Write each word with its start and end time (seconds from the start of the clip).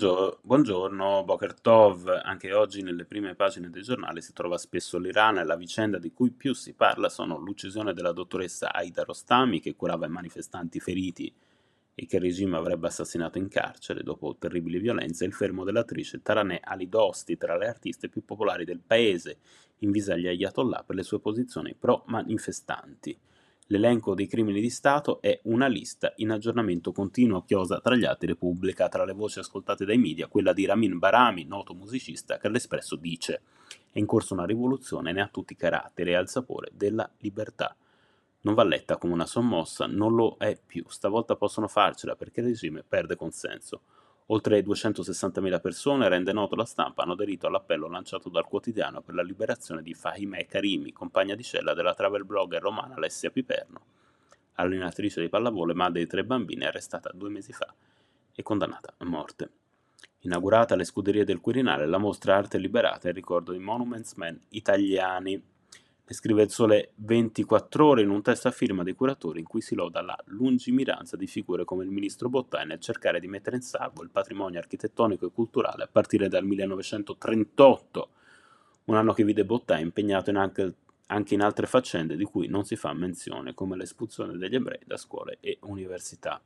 Buongiorno, 0.00 1.24
Boker 1.24 1.60
Tov. 1.60 2.20
Anche 2.22 2.52
oggi 2.52 2.82
nelle 2.82 3.04
prime 3.04 3.34
pagine 3.34 3.68
dei 3.68 3.82
giornali 3.82 4.22
si 4.22 4.32
trova 4.32 4.56
spesso 4.56 4.96
l'Iran 4.96 5.38
e 5.38 5.44
la 5.44 5.56
vicenda 5.56 5.98
di 5.98 6.12
cui 6.12 6.30
più 6.30 6.54
si 6.54 6.72
parla 6.72 7.08
sono 7.08 7.36
l'uccisione 7.36 7.92
della 7.92 8.12
dottoressa 8.12 8.72
Aida 8.72 9.02
Rostami 9.02 9.58
che 9.58 9.74
curava 9.74 10.06
i 10.06 10.08
manifestanti 10.08 10.78
feriti 10.78 11.34
e 11.96 12.06
che 12.06 12.14
il 12.14 12.22
regime 12.22 12.56
avrebbe 12.56 12.86
assassinato 12.86 13.38
in 13.38 13.48
carcere 13.48 14.04
dopo 14.04 14.36
terribili 14.38 14.78
violenze 14.78 15.24
e 15.24 15.26
il 15.26 15.32
fermo 15.34 15.64
dell'attrice 15.64 16.22
Taraneh 16.22 16.60
Ali 16.62 16.88
Dosti 16.88 17.36
tra 17.36 17.56
le 17.56 17.66
artiste 17.66 18.08
più 18.08 18.24
popolari 18.24 18.64
del 18.64 18.80
paese, 18.86 19.38
invisa 19.78 20.14
agli 20.14 20.28
ayatollah 20.28 20.84
per 20.84 20.94
le 20.94 21.02
sue 21.02 21.18
posizioni 21.18 21.74
pro-manifestanti. 21.74 23.18
L'elenco 23.70 24.14
dei 24.14 24.26
crimini 24.26 24.62
di 24.62 24.70
Stato 24.70 25.20
è 25.20 25.40
una 25.44 25.66
lista 25.66 26.14
in 26.16 26.30
aggiornamento 26.30 26.90
continuo 26.90 27.42
chiosa 27.42 27.80
tra 27.80 27.96
gli 27.96 28.06
atti 28.06 28.24
Repubblica. 28.24 28.88
Tra 28.88 29.04
le 29.04 29.12
voci 29.12 29.40
ascoltate 29.40 29.84
dai 29.84 29.98
media, 29.98 30.26
quella 30.26 30.54
di 30.54 30.64
Ramin 30.64 30.96
Barami, 30.98 31.44
noto 31.44 31.74
musicista, 31.74 32.38
che 32.38 32.46
all'Espresso 32.46 32.96
dice 32.96 33.42
è 33.92 33.98
in 33.98 34.06
corso 34.06 34.32
una 34.32 34.46
rivoluzione, 34.46 35.12
ne 35.12 35.20
ha 35.20 35.28
tutti 35.28 35.52
i 35.52 35.56
caratteri 35.56 36.12
e 36.12 36.14
ha 36.14 36.20
il 36.20 36.28
sapore 36.28 36.70
della 36.72 37.10
libertà. 37.18 37.76
Non 38.40 38.54
va 38.54 38.64
letta 38.64 38.96
come 38.96 39.12
una 39.12 39.26
sommossa, 39.26 39.86
non 39.86 40.14
lo 40.14 40.36
è 40.38 40.58
più. 40.64 40.84
Stavolta 40.88 41.36
possono 41.36 41.68
farcela 41.68 42.16
perché 42.16 42.40
il 42.40 42.46
regime 42.46 42.82
perde 42.88 43.16
consenso. 43.16 43.82
Oltre 44.30 44.60
260.000 44.60 45.58
persone, 45.60 46.06
rende 46.06 46.34
noto 46.34 46.54
la 46.54 46.66
stampa, 46.66 47.02
hanno 47.02 47.12
aderito 47.12 47.46
all'appello 47.46 47.88
lanciato 47.88 48.28
dal 48.28 48.44
quotidiano 48.44 49.00
per 49.00 49.14
la 49.14 49.22
liberazione 49.22 49.80
di 49.80 49.94
Fahimeh 49.94 50.46
Karimi, 50.46 50.92
compagna 50.92 51.34
di 51.34 51.42
cella 51.42 51.72
della 51.72 51.94
travel 51.94 52.26
blogger 52.26 52.60
romana 52.60 52.96
Alessia 52.96 53.30
Piperno, 53.30 53.80
allenatrice 54.54 55.22
di 55.22 55.30
pallavolo 55.30 55.72
e 55.72 55.76
madre 55.76 56.00
di 56.00 56.06
tre 56.06 56.24
bambini, 56.24 56.66
arrestata 56.66 57.10
due 57.14 57.30
mesi 57.30 57.54
fa 57.54 57.72
e 58.34 58.42
condannata 58.42 58.92
a 58.98 59.04
morte. 59.06 59.50
Inaugurata 60.20 60.74
alle 60.74 60.84
scuderie 60.84 61.24
del 61.24 61.40
Quirinale, 61.40 61.86
la 61.86 61.96
mostra 61.96 62.36
Arte 62.36 62.58
Liberata 62.58 63.08
in 63.08 63.14
ricordo 63.14 63.52
di 63.52 63.58
Monuments 63.58 64.12
Men 64.14 64.38
italiani 64.50 65.42
scrive 66.14 66.42
il 66.42 66.50
Sole 66.50 66.92
24 66.94 67.86
ore 67.86 68.00
in 68.00 68.08
un 68.08 68.22
testo 68.22 68.48
a 68.48 68.50
firma 68.50 68.82
dei 68.82 68.94
curatori 68.94 69.40
in 69.40 69.46
cui 69.46 69.60
si 69.60 69.74
loda 69.74 70.00
la 70.00 70.16
lungimiranza 70.28 71.18
di 71.18 71.26
figure 71.26 71.66
come 71.66 71.84
il 71.84 71.90
ministro 71.90 72.30
Bottai 72.30 72.66
nel 72.66 72.80
cercare 72.80 73.20
di 73.20 73.28
mettere 73.28 73.56
in 73.56 73.62
salvo 73.62 74.02
il 74.02 74.08
patrimonio 74.08 74.58
architettonico 74.58 75.26
e 75.26 75.30
culturale 75.30 75.82
a 75.82 75.88
partire 75.92 76.28
dal 76.28 76.44
1938, 76.44 78.08
un 78.84 78.96
anno 78.96 79.12
che 79.12 79.22
vide 79.22 79.44
Bottai 79.44 79.82
impegnato 79.82 80.30
in 80.30 80.36
anche, 80.36 80.74
anche 81.08 81.34
in 81.34 81.42
altre 81.42 81.66
faccende 81.66 82.16
di 82.16 82.24
cui 82.24 82.48
non 82.48 82.64
si 82.64 82.76
fa 82.76 82.94
menzione, 82.94 83.52
come 83.52 83.76
l'espulsione 83.76 84.38
degli 84.38 84.54
ebrei 84.54 84.80
da 84.86 84.96
scuole 84.96 85.36
e 85.40 85.58
università. 85.62 86.40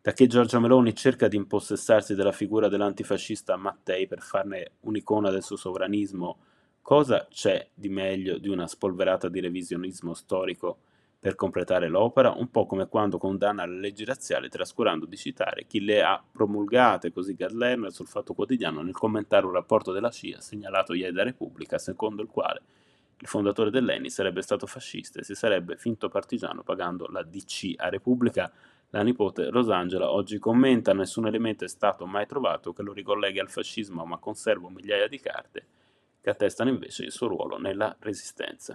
Da 0.00 0.12
che 0.12 0.26
Giorgia 0.26 0.60
Meloni 0.60 0.94
cerca 0.94 1.28
di 1.28 1.36
impossessarsi 1.36 2.14
della 2.14 2.32
figura 2.32 2.68
dell'antifascista 2.68 3.56
Mattei 3.56 4.06
per 4.06 4.22
farne 4.22 4.72
un'icona 4.80 5.30
del 5.30 5.42
suo 5.42 5.56
sovranismo 5.56 6.38
Cosa 6.86 7.26
c'è 7.28 7.68
di 7.74 7.88
meglio 7.88 8.38
di 8.38 8.48
una 8.48 8.68
spolverata 8.68 9.28
di 9.28 9.40
revisionismo 9.40 10.14
storico 10.14 10.78
per 11.18 11.34
completare 11.34 11.88
l'opera, 11.88 12.30
un 12.30 12.48
po' 12.48 12.64
come 12.64 12.86
quando 12.86 13.18
condanna 13.18 13.66
le 13.66 13.80
leggi 13.80 14.04
razziali 14.04 14.48
trascurando 14.48 15.04
di 15.04 15.16
citare 15.16 15.66
chi 15.66 15.80
le 15.80 16.04
ha 16.04 16.22
promulgate, 16.30 17.10
così 17.10 17.34
Gad 17.34 17.50
Lerner 17.50 17.90
sul 17.90 18.06
Fatto 18.06 18.34
Quotidiano 18.34 18.82
nel 18.82 18.92
commentare 18.92 19.46
un 19.46 19.50
rapporto 19.50 19.90
della 19.90 20.10
CIA 20.10 20.40
segnalato 20.40 20.94
ieri 20.94 21.12
da 21.12 21.24
Repubblica, 21.24 21.76
secondo 21.76 22.22
il 22.22 22.28
quale 22.28 22.62
il 23.18 23.26
fondatore 23.26 23.70
dell'ENI 23.70 24.08
sarebbe 24.08 24.42
stato 24.42 24.68
fascista 24.68 25.18
e 25.18 25.24
si 25.24 25.34
sarebbe 25.34 25.76
finto 25.76 26.08
partigiano 26.08 26.62
pagando 26.62 27.08
la 27.08 27.24
DC 27.24 27.74
a 27.78 27.88
Repubblica. 27.88 28.48
La 28.90 29.02
nipote 29.02 29.50
Rosangela 29.50 30.12
oggi 30.12 30.38
commenta: 30.38 30.94
Nessun 30.94 31.26
elemento 31.26 31.64
è 31.64 31.68
stato 31.68 32.06
mai 32.06 32.28
trovato 32.28 32.72
che 32.72 32.82
lo 32.82 32.92
ricolleghi 32.92 33.40
al 33.40 33.50
fascismo, 33.50 34.04
ma 34.04 34.18
conservo 34.18 34.68
migliaia 34.68 35.08
di 35.08 35.18
carte 35.18 35.66
che 36.26 36.32
attestano 36.32 36.70
invece 36.70 37.04
il 37.04 37.12
suo 37.12 37.28
ruolo 37.28 37.56
nella 37.56 37.94
Resistenza. 38.00 38.74